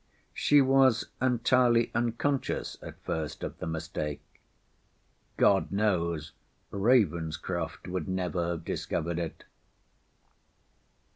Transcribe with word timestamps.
She 0.33 0.61
was 0.61 1.09
entirely 1.21 1.91
unconscious 1.93 2.75
at 2.81 2.99
first 3.03 3.43
of 3.43 3.59
the 3.59 3.67
mistake: 3.67 4.23
God 5.37 5.71
knows, 5.71 6.31
Ravenscroft 6.71 7.87
would 7.87 8.07
never 8.07 8.49
have 8.49 8.65
discovered 8.65 9.19
it. 9.19 9.43